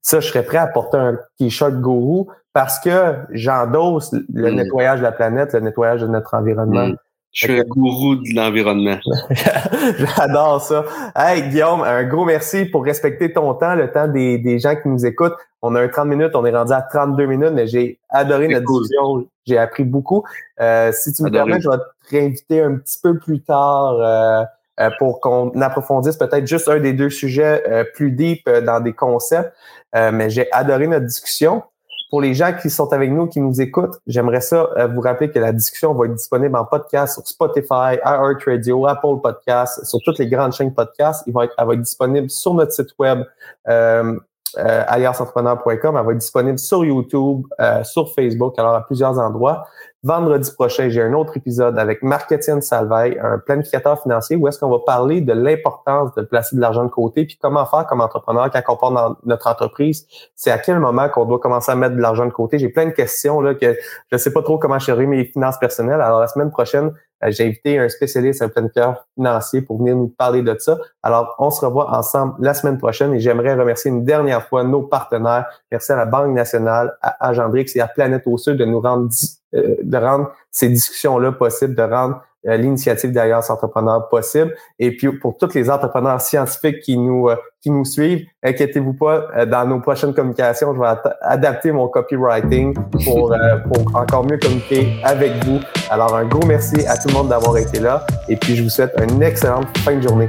[0.02, 4.54] ça, je serais prêt à porter un t-shirt Gourou parce que j'endosse le mm.
[4.54, 6.88] nettoyage de la planète, le nettoyage de notre environnement.
[6.88, 6.96] Mm.
[7.32, 8.98] Je suis un gourou de l'environnement.
[10.16, 10.84] J'adore ça.
[11.14, 14.88] Hey, Guillaume, un gros merci pour respecter ton temps, le temps des, des gens qui
[14.88, 15.36] nous écoutent.
[15.60, 18.66] On a un 30 minutes, on est rendu à 32 minutes, mais j'ai adoré notre
[18.66, 19.28] discussion.
[19.46, 20.24] J'ai appris beaucoup.
[20.60, 24.44] Euh, si tu me permets, je vais te réinviter un petit peu plus tard euh,
[24.80, 27.62] euh, pour qu'on approfondisse peut-être juste un des deux sujets
[27.94, 29.52] plus deep dans des concepts.
[29.94, 31.62] mais j'ai adoré notre discussion.
[32.10, 35.30] Pour les gens qui sont avec nous, qui nous écoutent, j'aimerais ça euh, vous rappeler
[35.30, 40.18] que la discussion va être disponible en podcast sur Spotify, iHeartRadio, Apple Podcasts, sur toutes
[40.18, 41.22] les grandes chaînes podcast.
[41.26, 43.24] Il va être, elle va être disponible sur notre site web
[43.68, 44.18] euh,
[44.56, 45.96] euh, aliasentrepreneur.com.
[45.96, 49.66] Elle va être disponible sur YouTube, euh, sur Facebook, alors à plusieurs endroits.
[50.04, 54.70] Vendredi prochain, j'ai un autre épisode avec Marc-Étienne Salveille, un planificateur financier, où est-ce qu'on
[54.70, 58.48] va parler de l'importance de placer de l'argent de côté, puis comment faire comme entrepreneur
[58.48, 60.06] quand on part dans notre entreprise.
[60.36, 62.60] C'est à quel moment qu'on doit commencer à mettre de l'argent de côté.
[62.60, 65.58] J'ai plein de questions là que je ne sais pas trop comment gérer mes finances
[65.58, 66.00] personnelles.
[66.00, 66.92] Alors la semaine prochaine,
[67.26, 70.78] j'ai invité un spécialiste, un planificateur financier pour venir nous parler de ça.
[71.02, 74.82] Alors, on se revoit ensemble la semaine prochaine et j'aimerais remercier une dernière fois nos
[74.82, 75.46] partenaires.
[75.70, 79.08] Merci à la Banque nationale, à Agendrix et à Planète au Sud de nous rendre,
[79.54, 84.54] euh, de rendre ces discussions-là possibles, de rendre euh, l'initiative d'Alliance Entrepreneur possible.
[84.78, 89.26] Et puis pour tous les entrepreneurs scientifiques qui nous euh, qui nous suivent, inquiétez-vous pas,
[89.36, 90.86] euh, dans nos prochaines communications, je vais
[91.22, 92.74] adapter mon copywriting
[93.04, 95.58] pour, pour encore mieux communiquer avec vous.
[95.90, 98.70] Alors un gros merci à tout le monde d'avoir été là et puis je vous
[98.70, 100.28] souhaite une excellente fin de journée.